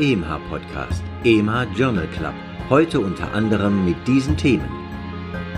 [0.00, 2.32] EMH Podcast, EMH Journal Club,
[2.70, 4.66] heute unter anderem mit diesen Themen.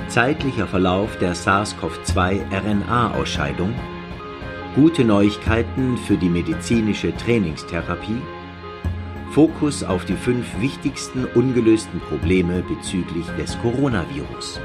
[0.09, 3.73] Zeitlicher Verlauf der SARS-CoV-2 RNA-Ausscheidung,
[4.75, 8.21] gute Neuigkeiten für die medizinische Trainingstherapie,
[9.31, 14.61] Fokus auf die fünf wichtigsten ungelösten Probleme bezüglich des Coronavirus.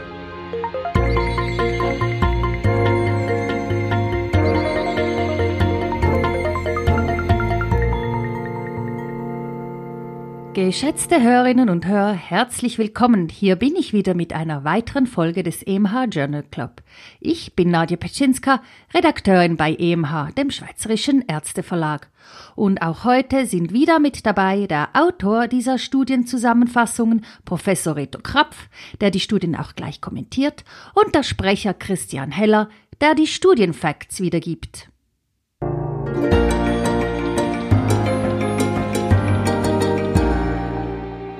[10.58, 13.30] Geschätzte Hörerinnen und Hörer, herzlich willkommen.
[13.30, 16.82] Hier bin ich wieder mit einer weiteren Folge des EMH Journal Club.
[17.20, 22.10] Ich bin Nadja Petschinska, Redakteurin bei EMH, dem Schweizerischen Ärzteverlag.
[22.56, 28.68] Und auch heute sind wieder mit dabei der Autor dieser Studienzusammenfassungen, Professor Reto Krapf,
[29.00, 30.64] der die Studien auch gleich kommentiert,
[30.96, 32.68] und der Sprecher Christian Heller,
[33.00, 34.90] der die Studienfacts wiedergibt.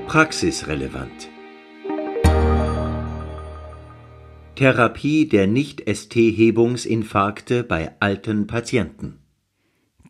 [0.08, 1.30] Praxisrelevant
[4.56, 9.20] Therapie der Nicht-ST-Hebungsinfarkte bei alten Patienten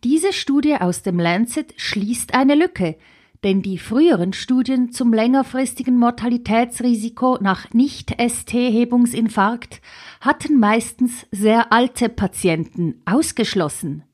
[0.04, 2.96] Diese Studie aus dem Lancet schließt eine Lücke,
[3.42, 9.80] denn die früheren Studien zum längerfristigen Mortalitätsrisiko nach Nicht-ST-Hebungsinfarkt
[10.20, 14.04] hatten meistens sehr alte Patienten ausgeschlossen.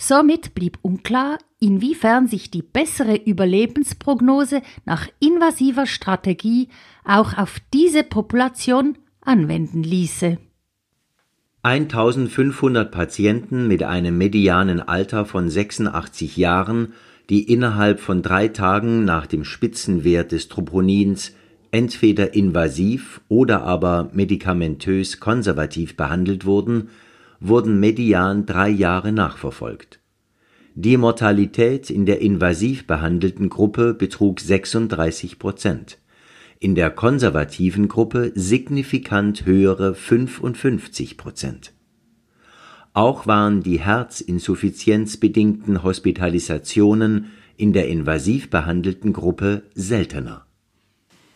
[0.00, 6.68] Somit blieb unklar, inwiefern sich die bessere Überlebensprognose nach invasiver Strategie
[7.04, 10.38] auch auf diese Population anwenden ließe.
[11.64, 16.92] 1500 Patienten mit einem medianen Alter von 86 Jahren,
[17.28, 21.34] die innerhalb von drei Tagen nach dem Spitzenwert des Troponins
[21.72, 26.90] entweder invasiv oder aber medikamentös konservativ behandelt wurden,
[27.40, 30.00] wurden median drei Jahre nachverfolgt.
[30.74, 35.98] Die Mortalität in der invasiv behandelten Gruppe betrug 36 Prozent,
[36.60, 41.72] in der konservativen Gruppe signifikant höhere 55 Prozent.
[42.94, 50.46] Auch waren die herzinsuffizienzbedingten Hospitalisationen in der invasiv behandelten Gruppe seltener.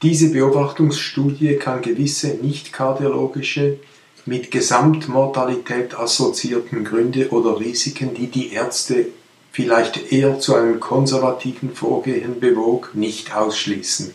[0.02, 3.78] Diese Beobachtungsstudie kann gewisse nicht-kardiologische
[4.24, 9.06] mit Gesamtmortalität assoziierten Gründe oder Risiken, die die Ärzte
[9.50, 14.14] vielleicht eher zu einem konservativen Vorgehen bewog, nicht ausschließen.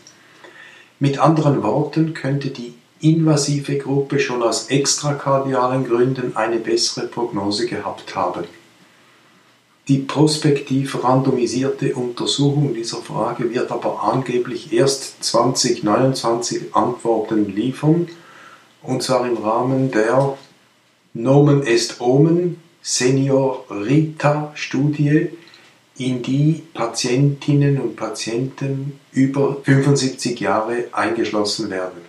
[1.00, 8.16] Mit anderen Worten könnte die invasive Gruppe schon aus extrakardialen Gründen eine bessere Prognose gehabt
[8.16, 8.46] haben.
[9.88, 18.08] Die prospektiv randomisierte Untersuchung dieser Frage wird aber angeblich erst 2029 Antworten liefern
[18.88, 20.36] und zwar im Rahmen der
[21.14, 25.30] Nomen est Omen Seniorita-Studie,
[25.98, 32.02] in die Patientinnen und Patienten über 75 Jahre eingeschlossen werden.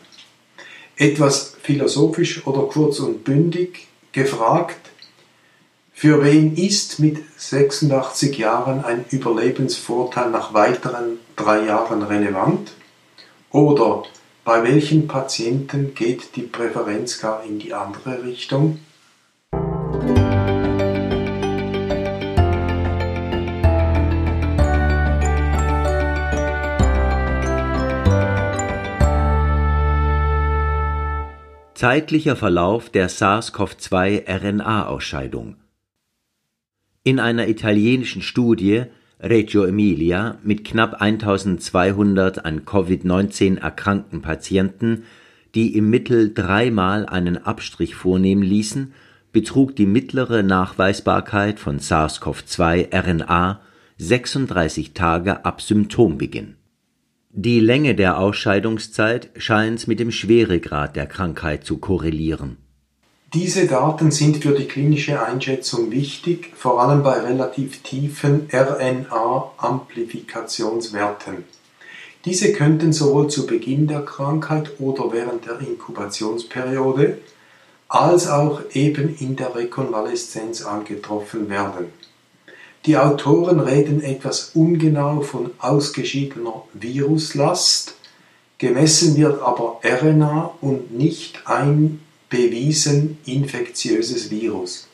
[0.96, 4.78] Etwas philosophisch oder kurz und bündig gefragt,
[5.94, 12.70] für wen ist mit 86 Jahren ein Überlebensvorteil nach weiteren drei Jahren relevant?
[13.50, 14.04] Oder
[14.48, 18.78] bei welchen Patienten geht die Präferenz gar in die andere Richtung?
[31.74, 35.56] Zeitlicher Verlauf der SARS-CoV-2 RNA-Ausscheidung
[37.02, 38.86] In einer italienischen Studie
[39.20, 45.04] Reggio Emilia mit knapp 1200 an Covid-19 erkrankten Patienten,
[45.56, 48.92] die im Mittel dreimal einen Abstrich vornehmen ließen,
[49.32, 53.58] betrug die mittlere Nachweisbarkeit von SARS-CoV-2-RNA
[53.96, 56.54] 36 Tage ab Symptombeginn.
[57.30, 62.56] Die Länge der Ausscheidungszeit scheint mit dem Schweregrad der Krankheit zu korrelieren
[63.34, 71.44] diese Daten sind für die klinische Einschätzung wichtig, vor allem bei relativ tiefen RNA-Amplifikationswerten.
[72.24, 77.18] Diese könnten sowohl zu Beginn der Krankheit oder während der Inkubationsperiode
[77.88, 81.92] als auch eben in der Rekonvaleszenz angetroffen werden.
[82.86, 87.94] Die Autoren reden etwas ungenau von ausgeschiedener Viruslast,
[88.56, 94.88] gemessen wird aber RNA und nicht ein bewiesen infektiöses Virus.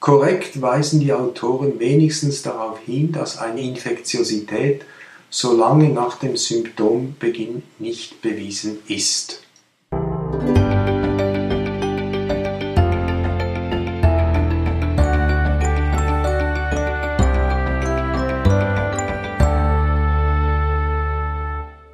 [0.00, 4.84] Korrekt weisen die Autoren wenigstens darauf hin, dass eine Infektiosität
[5.30, 9.42] so lange nach dem Symptombeginn nicht bewiesen ist.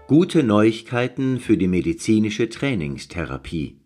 [0.07, 3.79] Gute Neuigkeiten für die medizinische Trainingstherapie.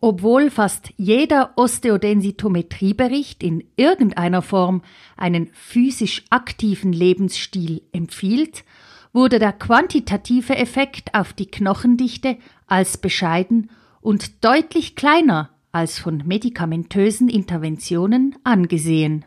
[0.00, 4.82] Obwohl fast jeder Osteodensitometriebericht in irgendeiner Form
[5.16, 8.64] einen physisch aktiven Lebensstil empfiehlt,
[9.12, 12.36] wurde der quantitative Effekt auf die Knochendichte
[12.66, 13.70] als bescheiden
[14.00, 19.24] und deutlich kleiner als von medikamentösen Interventionen angesehen.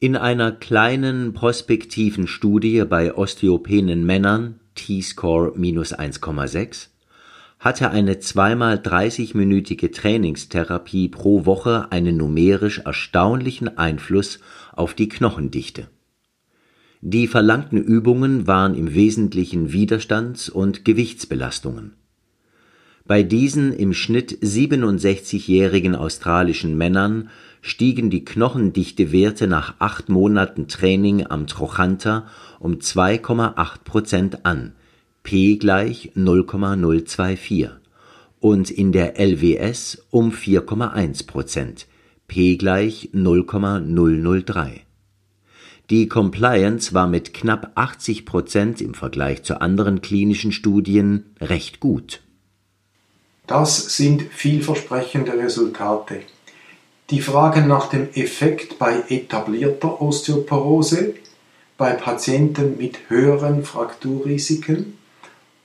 [0.00, 6.88] In einer kleinen prospektiven Studie bei osteopenen Männern T-Score minus 1,6
[7.58, 14.38] hatte eine zweimal 30-minütige Trainingstherapie pro Woche einen numerisch erstaunlichen Einfluss
[14.72, 15.88] auf die Knochendichte.
[17.00, 21.94] Die verlangten Übungen waren im Wesentlichen Widerstands- und Gewichtsbelastungen.
[23.06, 31.46] Bei diesen im Schnitt 67-jährigen australischen Männern stiegen die Knochendichtewerte nach acht Monaten Training am
[31.46, 32.26] Trochanter
[32.60, 34.74] um 2,8 Prozent an
[35.28, 37.68] P gleich 0,024
[38.40, 41.86] und in der LWS um 4,1 Prozent,
[42.28, 44.86] P gleich 0,003.
[45.90, 52.22] Die Compliance war mit knapp 80 Prozent im Vergleich zu anderen klinischen Studien recht gut.
[53.46, 56.22] Das sind vielversprechende Resultate.
[57.10, 61.16] Die Frage nach dem Effekt bei etablierter Osteoporose,
[61.76, 64.97] bei Patienten mit höheren Frakturrisiken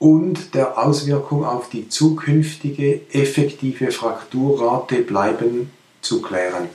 [0.04, 5.70] und der Auswirkung auf die zukünftige effektive Frakturrate bleiben
[6.02, 6.68] zu klären.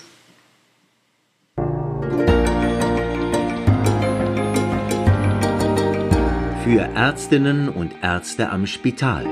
[6.63, 9.27] Für Ärztinnen und Ärzte am Spital.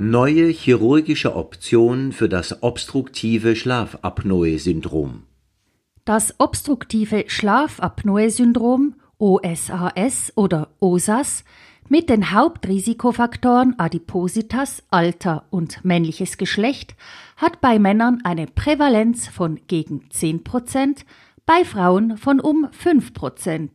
[0.00, 5.22] Neue chirurgische Option für das obstruktive Schlafapnoe-Syndrom.
[6.04, 11.44] Das obstruktive Schlafapnoe-Syndrom OSAS oder OSAS
[11.88, 16.96] mit den Hauptrisikofaktoren Adipositas, Alter und männliches Geschlecht
[17.36, 21.04] hat bei Männern eine Prävalenz von gegen 10%,
[21.44, 23.68] bei Frauen von um 5%.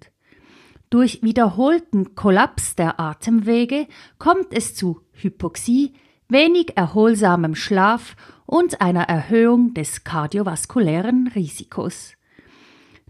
[0.90, 3.88] Durch wiederholten Kollaps der Atemwege
[4.18, 5.94] kommt es zu Hypoxie,
[6.28, 8.16] wenig erholsamem Schlaf
[8.46, 12.14] und einer Erhöhung des kardiovaskulären Risikos.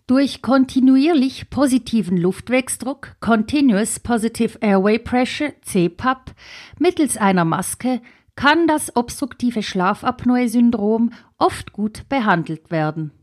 [0.08, 6.36] Durch kontinuierlich positiven Luftwegsdruck, Continuous Positive Airway Pressure, CPAP,
[6.78, 8.02] mittels einer Maske
[8.36, 13.14] kann das obstruktive Schlafapnoe-Syndrom oft gut behandelt werden.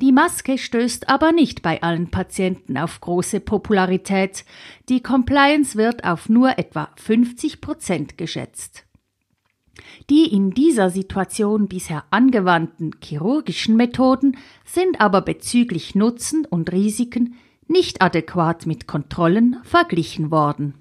[0.00, 4.44] Die Maske stößt aber nicht bei allen Patienten auf große Popularität.
[4.88, 8.87] Die Compliance wird auf nur etwa 50 Prozent geschätzt.
[10.10, 17.34] Die in dieser Situation bisher angewandten chirurgischen Methoden sind aber bezüglich Nutzen und Risiken
[17.68, 20.74] nicht adäquat mit Kontrollen verglichen worden.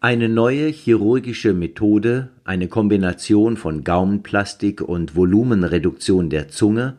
[0.00, 6.98] Eine neue chirurgische Methode, eine Kombination von Gaumenplastik und Volumenreduktion der Zunge,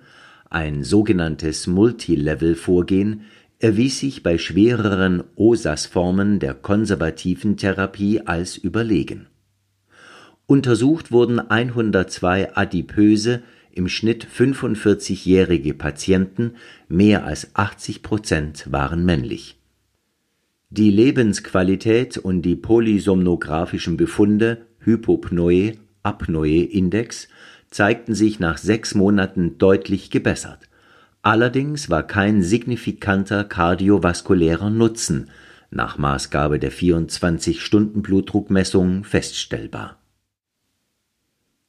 [0.49, 3.21] ein sogenanntes Multilevel-Vorgehen,
[3.59, 9.27] erwies sich bei schwereren OSAS-Formen der konservativen Therapie als überlegen
[10.49, 16.53] Untersucht wurden 102 adipöse, im Schnitt 45-jährige Patienten,
[16.87, 19.59] mehr als 80 Prozent waren männlich.
[20.69, 25.73] Die Lebensqualität und die polysomnographischen Befunde Hypopnoe,
[26.03, 27.27] Apnoe-Index
[27.69, 30.61] zeigten sich nach sechs Monaten deutlich gebessert.
[31.23, 35.29] Allerdings war kein signifikanter kardiovaskulärer Nutzen
[35.71, 39.97] nach Maßgabe der 24-Stunden-Blutdruckmessung feststellbar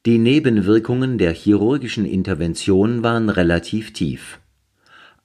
[0.05, 4.39] die Nebenwirkungen der chirurgischen Intervention waren relativ tief: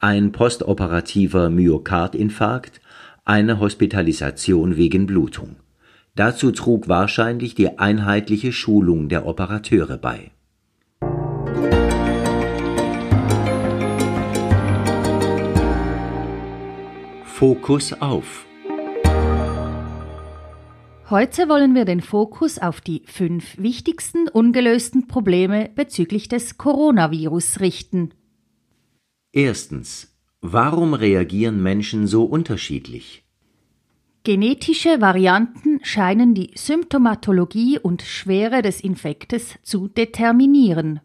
[0.01, 2.81] ein postoperativer Myokardinfarkt,
[3.25, 5.57] eine Hospitalisation wegen Blutung.
[6.17, 10.33] Dazu trug wahrscheinlich die einheitliche Schulung der Operateure bei.
[17.25, 18.47] Fokus auf
[21.11, 28.15] Heute wollen wir den Fokus auf die fünf wichtigsten ungelösten Probleme bezüglich des Coronavirus richten.
[29.31, 30.17] Erstens.
[30.41, 33.23] Warum reagieren Menschen so unterschiedlich?
[34.23, 41.01] Genetische Varianten scheinen die Symptomatologie und Schwere des Infektes zu determinieren.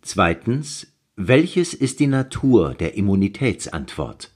[0.00, 0.90] Zweitens.
[1.16, 4.30] Welches ist die Natur der Immunitätsantwort?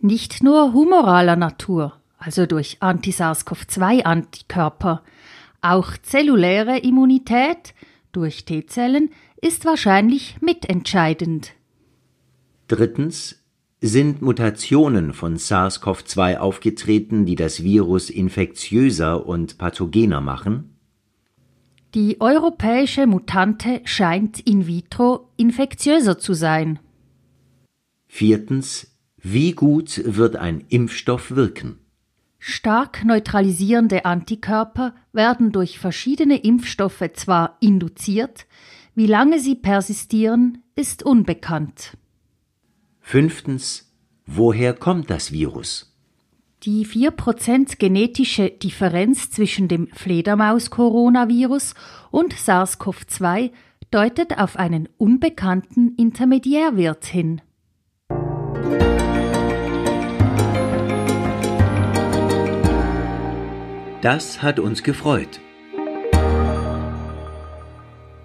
[0.00, 5.02] Nicht nur humoraler Natur also durch Anti-SARS-CoV-2-Antikörper.
[5.60, 7.74] Auch zelluläre Immunität
[8.12, 11.52] durch T-Zellen ist wahrscheinlich mitentscheidend.
[12.68, 13.40] Drittens.
[13.80, 20.74] Sind Mutationen von SARS-CoV-2 aufgetreten, die das Virus infektiöser und pathogener machen?
[21.94, 26.78] Die europäische Mutante scheint in vitro infektiöser zu sein.
[28.06, 28.96] Viertens.
[29.22, 31.78] Wie gut wird ein Impfstoff wirken?
[32.46, 38.44] Stark neutralisierende Antikörper werden durch verschiedene Impfstoffe zwar induziert,
[38.94, 41.96] wie lange sie persistieren, ist unbekannt.
[43.00, 43.90] Fünftens.
[44.26, 45.96] Woher kommt das Virus?
[46.64, 51.72] Die 4% genetische Differenz zwischen dem Fledermaus-Coronavirus
[52.10, 53.52] und SARS-CoV-2
[53.90, 57.40] deutet auf einen unbekannten Intermediärwirt hin.
[64.04, 65.40] Das hat uns gefreut.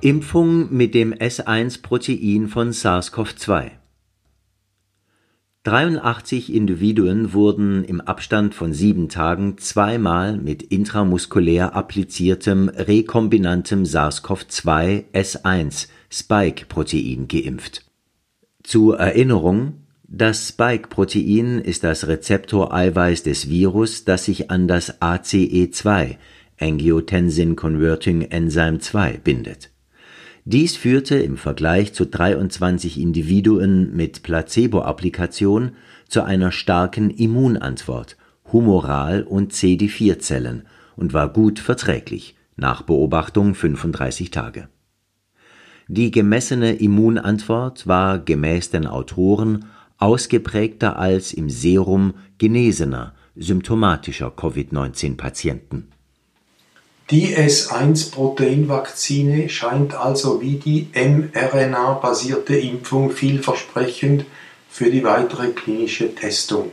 [0.01, 3.71] Impfung mit dem S1-Protein von SARS-CoV-2
[5.63, 15.87] 83 Individuen wurden im Abstand von sieben Tagen zweimal mit intramuskulär appliziertem rekombinantem SARS-CoV-2 S1
[16.09, 17.85] Spike-Protein geimpft.
[18.63, 26.17] Zur Erinnerung, das Spike-Protein ist das Rezeptoreiweiß des Virus, das sich an das ACE2
[26.59, 29.71] Angiotensin Converting Enzyme 2 bindet
[30.51, 35.73] dies führte im Vergleich zu 23 Individuen mit Placebo-Applikation
[36.07, 38.17] zu einer starken Immunantwort
[38.51, 40.63] (Humoral und CD4-Zellen)
[40.95, 44.69] und war gut verträglich (nach Beobachtung 35 Tage).
[45.87, 49.65] Die gemessene Immunantwort war gemäß den Autoren
[49.99, 55.91] ausgeprägter als im Serum genesener symptomatischer Covid-19-Patienten
[57.11, 64.25] die S1-Proteinvakzine scheint also wie die mRNA-basierte Impfung vielversprechend
[64.69, 66.71] für die weitere klinische Testung.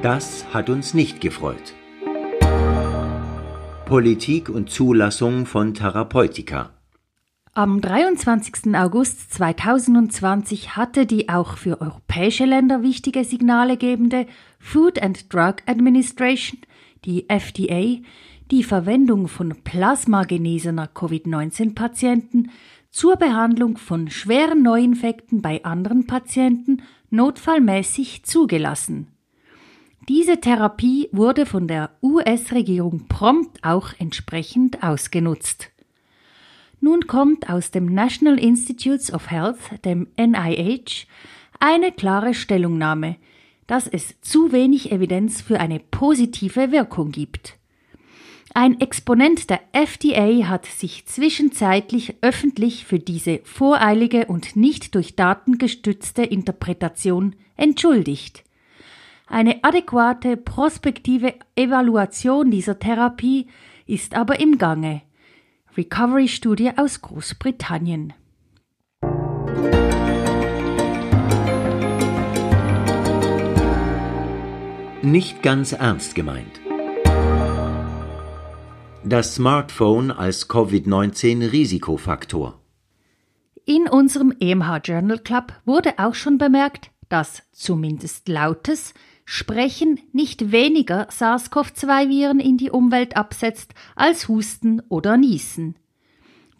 [0.00, 1.74] Das hat uns nicht gefreut.
[3.84, 6.70] Politik und Zulassung von Therapeutika
[7.52, 8.76] am 23.
[8.76, 14.26] August 2020 hatte die auch für europäische Länder wichtige Signale gebende
[14.60, 16.60] Food and Drug Administration,
[17.04, 17.98] die FDA,
[18.52, 22.50] die Verwendung von plasmagenesener Covid-19-Patienten
[22.90, 29.08] zur Behandlung von schweren Neuinfekten bei anderen Patienten notfallmäßig zugelassen.
[30.08, 35.70] Diese Therapie wurde von der US-Regierung prompt auch entsprechend ausgenutzt.
[36.80, 41.06] Nun kommt aus dem National Institutes of Health, dem NIH,
[41.58, 43.16] eine klare Stellungnahme,
[43.66, 47.58] dass es zu wenig Evidenz für eine positive Wirkung gibt.
[48.54, 55.58] Ein Exponent der FDA hat sich zwischenzeitlich öffentlich für diese voreilige und nicht durch Daten
[55.58, 58.42] gestützte Interpretation entschuldigt.
[59.28, 63.46] Eine adäquate prospektive Evaluation dieser Therapie
[63.86, 65.02] ist aber im Gange.
[65.76, 68.12] Recovery-Studie aus Großbritannien.
[75.02, 76.60] Nicht ganz ernst gemeint.
[79.04, 82.60] Das Smartphone als Covid-19-Risikofaktor.
[83.64, 88.92] In unserem EMH Journal Club wurde auch schon bemerkt, dass zumindest lautes
[89.32, 95.76] Sprechen nicht weniger SARS-CoV-2-Viren in die Umwelt absetzt als Husten oder Niesen.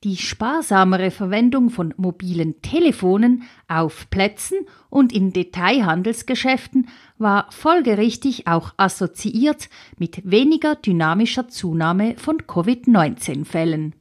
[0.04, 4.58] Die sparsamere Verwendung von mobilen Telefonen auf Plätzen
[4.88, 13.96] und in Detailhandelsgeschäften war folgerichtig auch assoziiert mit weniger dynamischer Zunahme von Covid-19-Fällen.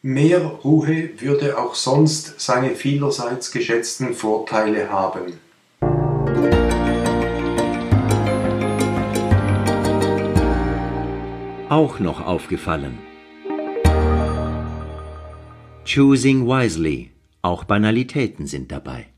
[0.00, 5.45] Mehr Ruhe würde auch sonst seine vielerseits geschätzten Vorteile haben.
[11.76, 12.96] Auch noch aufgefallen.
[15.84, 17.10] Choosing Wisely,
[17.42, 19.08] auch Banalitäten sind dabei.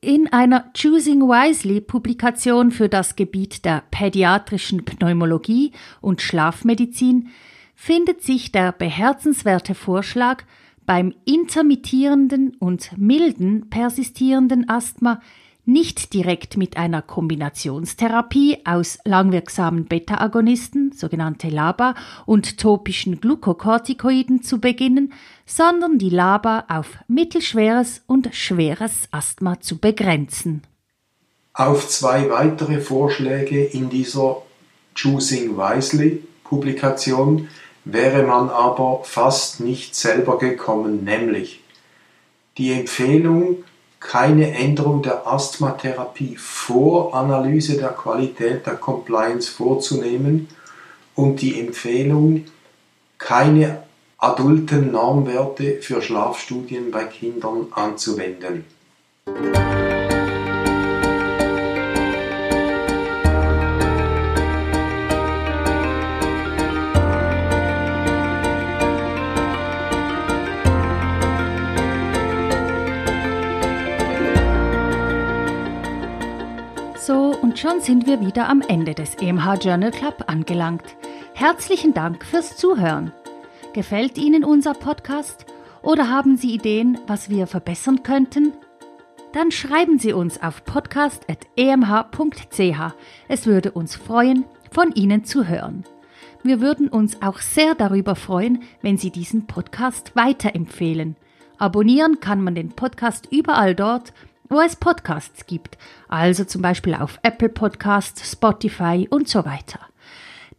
[0.00, 7.28] In einer Choosing Wisely Publikation für das Gebiet der pädiatrischen Pneumologie und Schlafmedizin
[7.74, 10.44] findet sich der beherzenswerte Vorschlag,
[10.86, 15.20] beim intermittierenden und milden persistierenden Asthma
[15.68, 21.94] nicht direkt mit einer Kombinationstherapie aus langwirksamen Beta-Agonisten, sogenannte LABA,
[22.24, 25.12] und topischen Glukokortikoiden zu beginnen,
[25.44, 30.62] sondern die LABA auf mittelschweres und schweres Asthma zu begrenzen.
[31.52, 34.40] Auf zwei weitere Vorschläge in dieser
[35.00, 37.48] Choosing Wisely Publikation
[37.84, 41.60] wäre man aber fast nicht selber gekommen, nämlich
[42.56, 43.64] die Empfehlung,
[44.00, 50.48] keine Änderung der Asthmatherapie vor Analyse der Qualität der Compliance vorzunehmen
[51.14, 52.44] und die Empfehlung,
[53.18, 53.82] keine
[54.18, 58.64] adulten Normwerte für Schlafstudien bei Kindern anzuwenden.
[77.08, 80.84] So, und schon sind wir wieder am Ende des EMH Journal Club angelangt.
[81.32, 83.12] Herzlichen Dank fürs Zuhören.
[83.72, 85.46] Gefällt Ihnen unser Podcast
[85.80, 88.52] oder haben Sie Ideen, was wir verbessern könnten?
[89.32, 92.94] Dann schreiben Sie uns auf podcast.emh.ch.
[93.26, 95.84] Es würde uns freuen, von Ihnen zu hören.
[96.42, 101.16] Wir würden uns auch sehr darüber freuen, wenn Sie diesen Podcast weiterempfehlen.
[101.56, 104.12] Abonnieren kann man den Podcast überall dort,
[104.48, 105.78] wo es Podcasts gibt,
[106.08, 109.80] also zum Beispiel auf Apple Podcasts, Spotify und so weiter.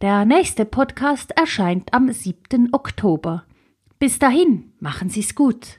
[0.00, 2.70] Der nächste Podcast erscheint am 7.
[2.72, 3.44] Oktober.
[3.98, 5.78] Bis dahin, machen Sie's gut.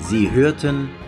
[0.00, 0.88] Sie hörten